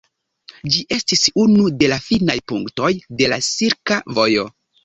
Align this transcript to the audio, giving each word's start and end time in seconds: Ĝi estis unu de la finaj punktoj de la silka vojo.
Ĝi 0.75 0.79
estis 0.97 1.25
unu 1.43 1.67
de 1.83 1.91
la 1.93 1.99
finaj 2.07 2.37
punktoj 2.53 2.91
de 3.21 3.31
la 3.35 3.41
silka 3.53 4.03
vojo. 4.19 4.49